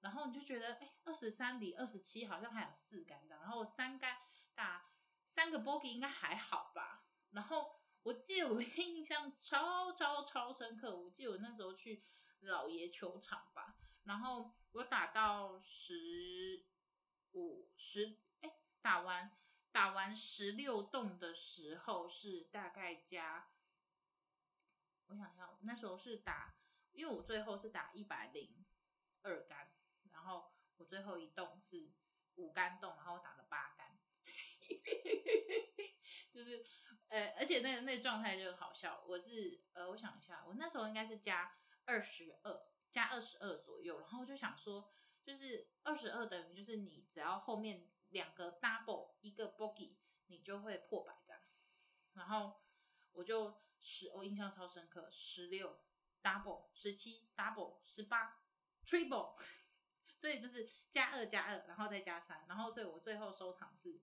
[0.00, 4.18] 然后你就觉得哎，二十三离二十七好像还有四杆这样，然后三杆
[4.54, 4.87] 打
[5.38, 7.04] 三个 bogey 应该还好吧？
[7.30, 12.04] 然后我记得我 印象超超超深刻，我记得我那时候去
[12.40, 16.66] 老爷球场吧，然后我打到十
[17.34, 19.30] 五十哎，打完
[19.70, 23.52] 打完十六洞的时候是大概加，
[25.06, 26.56] 我想想，那时候是打，
[26.90, 28.64] 因为我最后是打一百零
[29.22, 29.70] 二杆。
[30.10, 31.92] 然后我最后一动是
[32.34, 33.76] 五杆洞，然后打了八，
[36.32, 36.64] 就是
[37.08, 39.02] 呃，而且那那状态就好笑。
[39.06, 44.00] 我是呃，我想一下，我那时候应该是加二十二，加二十二左右。
[44.00, 44.92] 然后就想说，
[45.24, 51.42] 就是二十二等于就是你只要后面两个 double 一个 bogey，你就会破百这样。
[52.14, 52.60] 然后
[53.12, 55.80] 我就十，我印象超深刻，十六
[56.22, 58.42] double，十七 double，十八
[58.86, 59.36] triple。
[60.18, 64.00] 所以就是加二加二，然后再加三，然后所以我最后收场是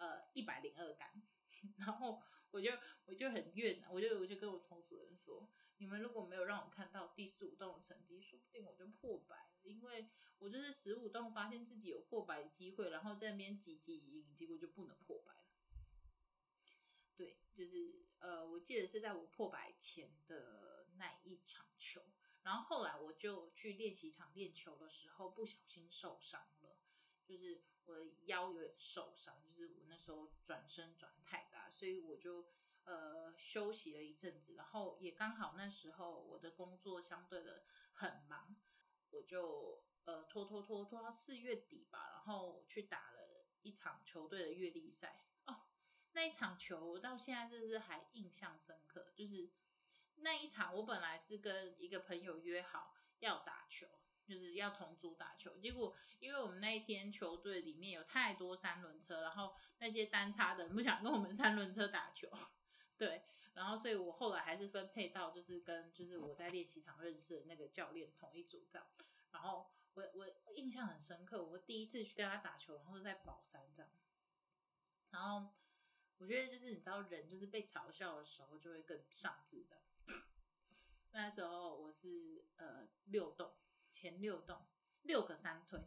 [0.00, 1.22] 呃一百零二杆，
[1.78, 2.72] 然后我就
[3.04, 10.08] 我就很怨，我就我就跟我同组人说，你们如果没有让我看到第十五洞的成绩，说不定我就破百，因为
[10.38, 15.44] 我就是十五洞发现自己有破百的机会，然后在那边积极赢，结果就不能破百了。
[17.16, 22.02] 对，就是呃，我记得是在我破百前的那一场球。
[22.42, 26.48] 然后后来我就去练习场练球的时候，不小心受伤，
[27.30, 32.48] 就是我的腰有点受伤，就是我那时候转身转太大，所以我就
[32.84, 34.54] 呃休息了一阵子。
[34.56, 38.56] 然后也刚好那时候我的工作相对的很忙，
[39.10, 45.24] 我就呃拖拖拖拖到四月底吧，然后去打了一场球队的月历赛。
[45.46, 45.62] 哦，
[46.12, 49.50] 那一场球到现在就是还印象深刻，就是。
[50.22, 53.86] 那一场我本来是跟一个朋友约好要打球，
[54.30, 55.58] 就是要同组打球。
[55.58, 62.30] 结果因为我们那一天球队里面有太多三轮车，然后那些单叉的不想跟我们三轮车打球，
[62.96, 68.86] 对，然后所以我后来还是分配到就是跟就是我在练习场认识的那个教练同一组这样。
[69.32, 73.90] 然后我我印象很深刻，我第一次去跟他打球，然后是在宝山这样。
[75.10, 75.50] 然后
[76.18, 79.82] 我觉得就是你知道人就是被嘲笑的时候就会更上智这样。
[81.12, 83.52] 那时候我是呃六栋
[84.00, 84.66] 前六洞
[85.02, 85.78] 六个三推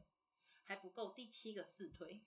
[0.63, 2.23] 还不够，第七个四推，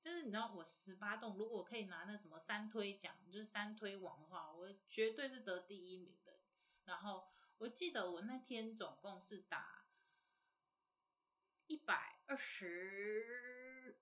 [0.00, 6.38] 就是你知道我十八洞如果可以拿那什么三推奖，就是三推王的话，我绝对是得第一名的。
[6.84, 9.86] 然后我记得我那天总共是打
[11.66, 13.98] 一百二十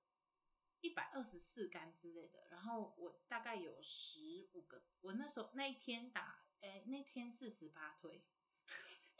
[0.81, 6.40] 一百二十四杆之类的，然后我大概有十五个，我那时候那一天打。
[6.62, 8.23] 哎，那天四十八推，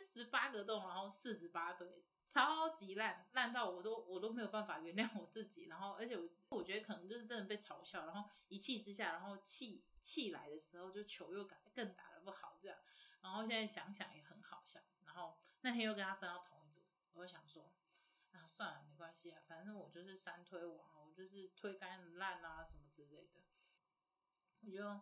[0.00, 5.64] 十八个洞，然后四十八推，超级烂，烂到我都我都没有办法原谅我自己。
[5.64, 12.78] 然后，而且我我觉得可能就是真的被嘲笑，然后一气之下，然后气气来的时候，就球又打更打的不好这样。
[13.20, 14.80] 然后现在想想也很好笑。
[15.04, 17.74] 然后那天又跟他分到同一组，我就想说，
[18.32, 23.40] 啊算了，没关系啊，反正我就是三推王，我就是推杆烂啊什么之类的。
[24.64, 25.00] 我就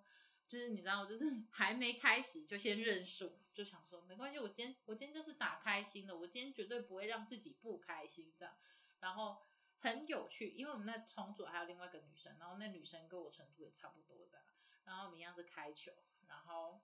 [0.50, 8.52] 就是你知道，就是 还没开始就先认输，就想说没关系，我今天我今天就是打开心的，我今天绝对不会让自己不开心这样。
[8.98, 9.46] 然后
[9.78, 14.44] 很有趣，因为我们那同组还有另外一个女生，然后那女生跟我程度也差不多这样。
[14.84, 15.92] 然后我们一样是开球，
[16.26, 16.82] 然后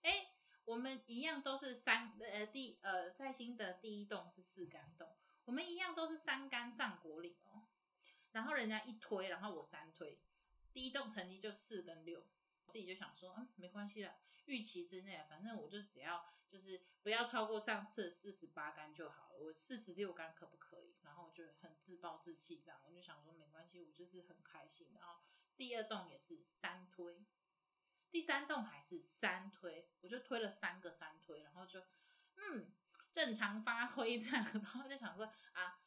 [0.00, 0.30] 哎，
[0.64, 7.68] 我们一样都是三呃第呃在新的第一栋是四杆洞，我们一样都是三杆上果岭哦。
[8.32, 10.18] 然后人家一推，然后我三推。
[10.72, 12.24] 第一栋成绩就四跟六，
[12.68, 14.14] 自己就想说，嗯，没关系啦，
[14.46, 20.96] 预期之内，反正我就只要就是不要超过上次四十八杆就好了，我四十六杆可不可以？
[21.02, 24.90] 然后就很自暴自弃这样，我就想说没关系，我就是很开心。
[24.94, 25.20] 然后
[25.56, 27.24] 第二栋也是三推，
[28.10, 31.80] 第三栋还是三推，我就推了三个三推，然后就
[32.36, 32.72] 嗯
[33.12, 35.80] 正常发挥这样，然后就想说啊。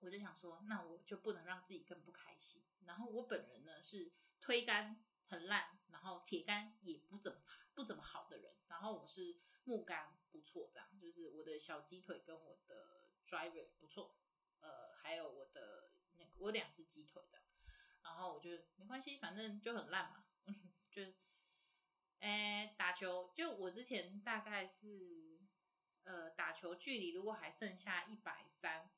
[0.00, 2.62] 我就想说，那我就不能让自己更不开心。
[2.84, 8.54] 然后我本人呢是推杆很烂，然后铁杆也不怎么差、不怎么好的人。
[8.68, 14.16] 然后我是木杆不错，这样就是我的小鸡腿跟我的 driver 不错，
[14.60, 17.38] 呃，还有我的那个我两只鸡腿的。
[18.02, 20.24] 然后我就没关系，反正就很烂嘛，
[20.90, 21.02] 就，
[22.20, 25.38] 诶，打球就我之前大概是，
[26.04, 28.90] 呃，打球距离如果还剩下一百三。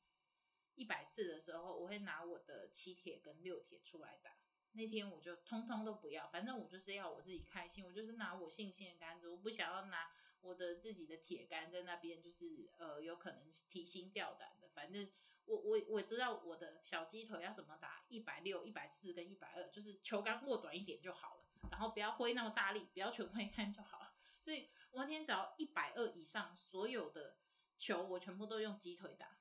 [0.75, 4.31] 一百四的时候，我会拿我的七铁跟六铁出来打。
[4.73, 10.11] 那天我就通通都不要，反正我就是要我自己开心，我就是拿我信心的杆子，我不想要拿
[10.41, 14.69] 我的自己的铁杆在那边，就是呃有可能提心吊胆的。
[14.69, 15.07] 反正
[15.45, 24.13] 我我我知道我的小鸡腿要怎么打一百六、一百四跟一百二，就是球杆握短一点就好了，然后不要挥那么大力，不要全挥杆就好了。
[24.39, 27.37] 所以我那天只要一百二以上，所有的
[27.77, 29.37] 球我全部都用鸡腿打。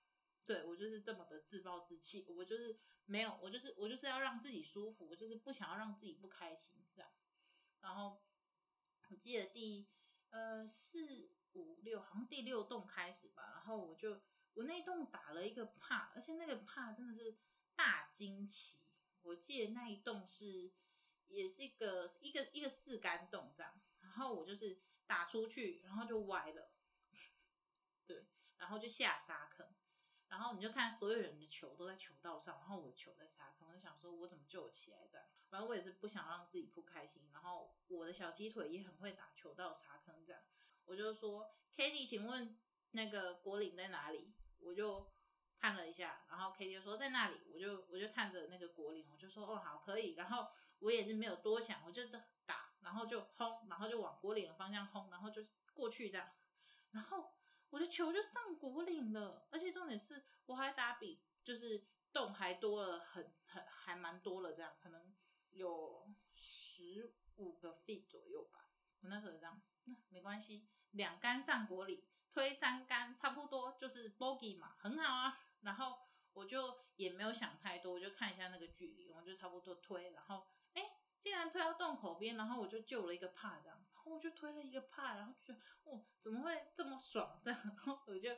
[0.46, 2.76] 对我就是这么的自暴自弃，我就是
[3.10, 7.10] 没有，我就是我就是要让自己舒服，我就是不想要让自己不开心这样。
[7.80, 8.22] 然后
[9.08, 9.88] 我记得第
[10.28, 14.20] 呃四五六好像第六栋开始吧，然后我就
[14.54, 17.36] 我那栋打了一个帕，而且那个帕真的是
[17.74, 18.78] 大惊奇。
[19.22, 20.70] 我记得那一栋是
[21.26, 26.70] 也是一个一个一个四杆洞这样，然后我就是打出去，然后就歪了，
[28.06, 28.24] 对，
[28.58, 29.66] 然后就下沙坑。
[30.30, 35.26] 然后你就看所有人的球都在球道上，然后我球在沙坑，我就想说我怎么救起来这样。
[35.50, 37.28] 反正我也是不想让自己不开心。
[37.32, 40.40] 然后我的小鸡腿也很会打球道沙坑这样，
[40.84, 42.56] 我就说 k a t i e 请问
[42.92, 44.32] 那个国岭在哪里？
[44.60, 45.10] 我就
[45.58, 50.14] 看了一下，然后 k a t i e 说在那里，我就我就看着那个国岭，我就说哦好可以。
[50.14, 50.46] 然后
[50.78, 56.30] 我也是没有多想，我就是打，然后就轰，然后就往国岭的方向轰，然后就过去这样，
[56.92, 57.34] 然后。
[57.70, 65.14] 我的球就上果岭了，而且重点是我还打比就是洞还多了很很还蛮多了，这样可能
[65.50, 68.70] 有十五个 feet 左右吧。
[69.02, 75.38] 我那时候这样，那没关系，两杆上果岭，推三杆差不多就是 bogey 嘛，很好啊。
[75.62, 75.98] 然后
[76.32, 80.46] 我就也没有想太多，我就看一下那个距离，我就差不多推，然后，
[81.22, 83.78] 竟然推到洞口边，然后我就救了一个帕这样。
[84.06, 85.54] 我就推了一个帕，然后就
[85.84, 87.40] 哦，怎么会这么爽？
[87.44, 88.30] 这样， 然后我就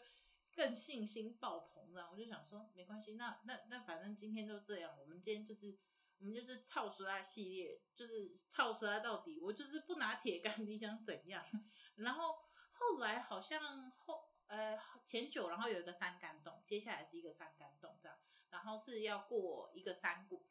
[0.54, 5.78] 更信心爆棚，这样我就想说，没关系，那那那反正今天就这样，我们今天就是
[6.18, 11.42] 我们就是操出来系列，就是操出来到底，我就是不拿铁杆，你想怎样？
[11.96, 12.34] 然后
[12.72, 18.18] 后来好像后呃前九，然后有一个三杆洞，接下来是一个三杆洞这样，
[18.50, 20.44] 然后是要过一个山谷，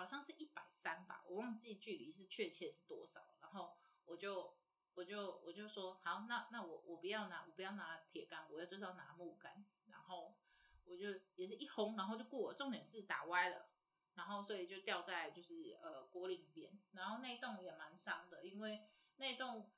[0.00, 3.76] 好像是一百三吧，我忘记距离是确切是多少，然后。
[4.06, 4.56] 我就
[4.94, 10.36] 我就我就说好，那那我我不要拿我不要拿铁杆，我要就是要拿木杆，然后
[10.84, 13.70] 我就也是一轰，然后就过，重点是打歪了，
[14.14, 18.88] 然后所以就掉在就是呃果岭边，然后那栋也蛮伤的，因为
[19.18, 19.70] 那栋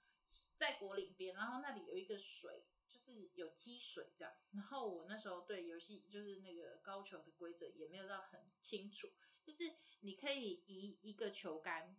[0.56, 9.10] 在果岭边，然后那里有一个水，就是有积水这样，然后我那时候对游戏就是那个高球的规则也没有到很清楚，
[9.45, 11.97] 就是你可以移一个球杆。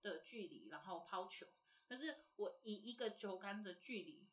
[0.00, 1.44] 的距离，然后抛球。
[1.88, 4.28] 可是我移一个球杆的距离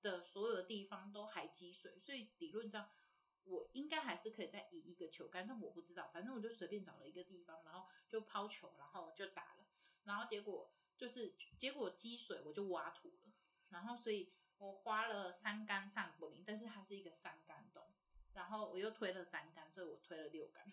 [0.00, 2.90] 的所有地方都还积水，所以理论上
[3.44, 6.10] 我应该还是可以再移一个球杆，但我不知道。
[6.10, 9.66] 反正我就随便找了一个地方，然后就抛球，然后就打了。
[10.04, 13.32] 然后结果就是结果积水，我就挖土了。
[13.68, 17.93] 然后所以我花了三杆上果林，但是它是一个三杆洞。
[18.34, 20.64] 然后我又推了三杆，所以我推了六杆。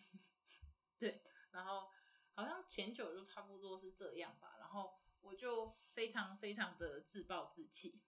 [0.99, 1.89] 对，然后。
[2.33, 7.99] 好像前九就差不多是这样吧，然后我就非常非常的自暴自弃。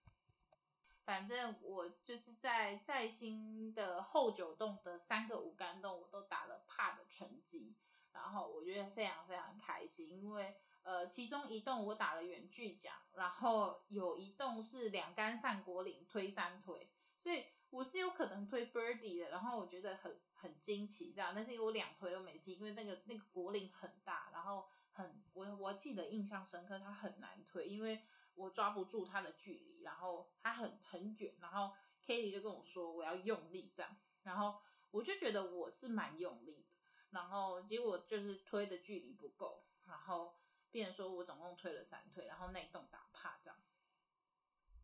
[1.03, 7.75] 反正我就是在在新的后九洞的三个五杆洞，我都打了帕的成绩，
[8.13, 16.89] 然后我觉得非常非常开心，因为呃其中一洞我打了远距奖，然后有一洞是两杆上果岭推三推，
[17.19, 17.45] 所以。
[17.73, 28.03] 我是有可能推 birdie 的，然后我觉得很很惊奇这样，但是因为我两推都没进，因为那个那个果岭很大，然后很我我记得印象深刻，它很难推，因为
[28.35, 31.73] 我抓不住它的距离，然后它很很远，然后
[32.05, 34.61] Katie 就跟我说我要用力这样，然后
[34.91, 36.77] 我就觉得我是蛮用力的，
[37.09, 40.35] 然后结果就是推的距离不够，然后
[40.69, 43.57] 变成说我总共推了三推，然后那一栋打趴这样，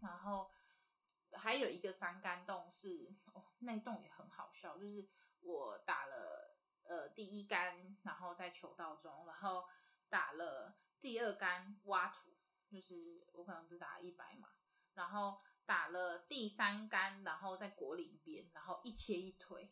[0.01, 0.49] 然后。
[1.33, 5.07] 还有一个三杆洞是哦，那洞也很好笑，就是
[5.41, 9.65] 我打了呃第一杆，然后在球道中，然后
[10.09, 12.31] 打了第二杆挖土，
[12.71, 14.49] 就是我可能只打了一百码，
[14.93, 19.71] 然后打了第三杆，然后在果岭边，然后一切一推，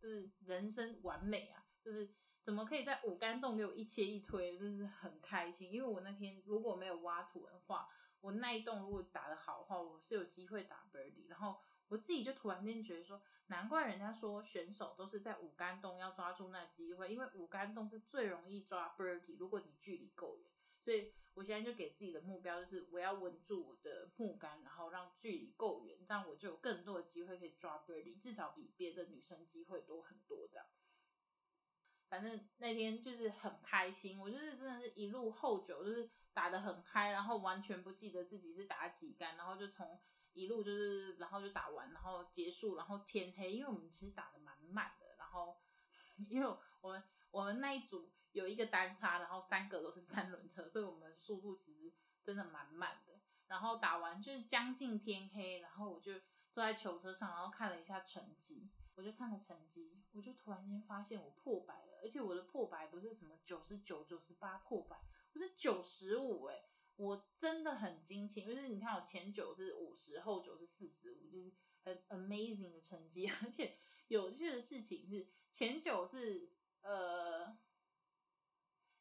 [0.00, 1.66] 就是人生完美啊！
[1.82, 7.88] 就是怎么可以在五杆洞给我一切一推，真是很开心，因为我那天如果没有挖土的话。
[8.20, 11.28] 我那一栋如果打得好的话，我是有机会打 birdie。
[11.28, 11.58] 然后
[11.88, 19.36] 我自己就突然间觉得说，难怪人家说选手都是在五杆洞要抓住那机会，因为五杆洞是最容易抓 birdie。
[19.38, 20.50] 如果你距离够远，
[20.82, 30.66] 所以我现在就给自己的目标就是我要稳住我的木杆，然后让距离够远，这样我就有更多的机会可以抓 birdie，至少比别的女生机会多很多这样。
[32.10, 39.98] 反正那天就是很开心，我就是真的是一路后九，就是打得很嗨，然后完全不记得自己是打几杆，然后就从
[40.32, 45.56] 一路就是然后就打完，然后结束，然后天黑，因为我们其实打的蛮慢的，然后
[46.28, 51.92] 因为我们我们那一组有一个单叉，然后三个都是三轮车，所以我们速度其实
[52.24, 53.20] 真的蛮慢的。
[53.46, 56.12] 然后打完就是将近天黑，然后我就
[56.50, 58.68] 坐在球车上，然后看了一下成绩，
[59.00, 65.00] 我就看了成绩，我就突然间发现我破百了，而且我的破百不是什么九十九、九十八破百，
[65.32, 66.64] 我是九十五哎，
[66.96, 71.50] 我真的很惊奇，就是你看我前九是五十，后九是四十五，就是
[71.82, 73.78] 很 amazing 的成绩， 而且
[74.08, 77.56] 有趣的事情是前九是呃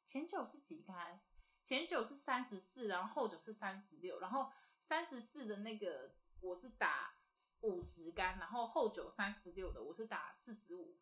[0.08, 1.20] 前九是几杆？
[1.66, 4.50] 前九是三十四，然后后九是三十六，然后
[4.82, 7.19] 三十四的那个我是打
[7.62, 10.98] 五十杆，然后后九三十六的我是打四十五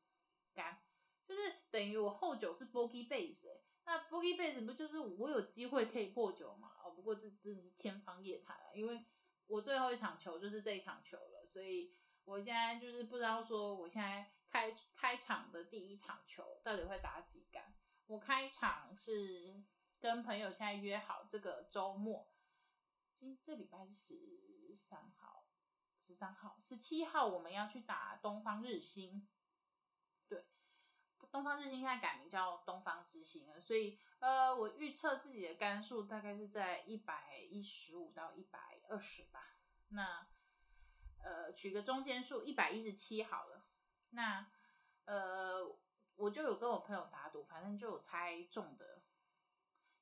[0.53, 0.81] 杆，
[1.25, 6.73] 就是等于我后九是 bogey base，那 bogey base 不就是我有机会可以破九嘛？
[6.83, 9.05] 哦，不过这真的是天方夜谭了，因为
[9.47, 11.93] 我最后一场球就是这一场球了，所以
[12.25, 17.73] 我现在就是不知道说我现在开开场的第一场球到底会打几杆，
[18.07, 19.63] 我开场是。
[19.99, 22.29] 跟朋友现在约好这个周末，
[23.17, 25.26] 今这礼拜是十三号，
[26.07, 29.27] 十三号、十七号我们要去打东方日星。
[30.29, 30.45] 对，
[31.29, 39.57] 东方日星现在改名叫东方之星了，所以呃，我预测自己的杆数大概是在一百一十五到一百二十吧。
[39.89, 40.25] 那
[41.19, 43.65] 呃，取个中间数，一百一十七好了。
[44.11, 44.49] 那
[45.03, 45.77] 呃，
[46.15, 49.03] 我就有跟我朋友打赌，反正就有猜中的。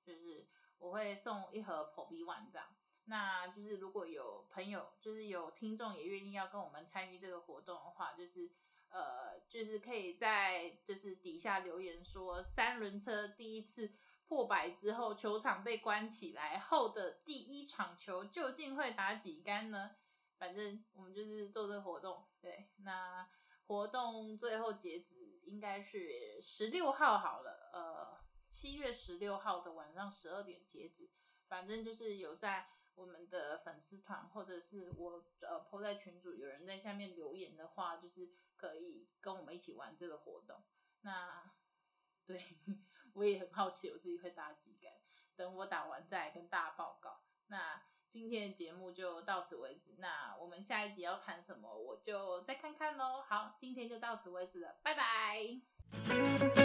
[0.03, 0.47] 就是
[0.77, 2.67] 我会送一盒 p o b One 这样，
[3.05, 8.51] 那就是如果有朋友，就是有听众也愿意要跟我们参与这个活动的话，就是
[8.89, 13.91] 呃，就是可以在就是底下留言说三轮车第一次
[14.27, 19.95] 破百之后，球场被关起来后的第一场球究竟会打几杆呢？
[20.37, 23.29] 反正我们就是做这个活动，对，那
[23.67, 28.25] 活动最后截止应该是十六号好了，呃。
[28.47, 31.09] 七月十六号的晚上十二点截止，
[31.49, 40.63] 反正就是有在我们的粉丝团或者是我呃 po 在群组，有人在下面留言的话，就是可以跟我们一起玩这个活动。
[41.01, 41.51] 那
[42.25, 42.41] 对
[43.13, 44.91] 我也很好奇，我自己会打几杆，
[45.35, 47.21] 等我打完再跟大家报告。
[47.47, 53.21] 那今天的节目就到此为止，那我们下一集要谈什么，我就再看看喽。
[53.21, 56.64] 好，今天就到此为止了，拜拜。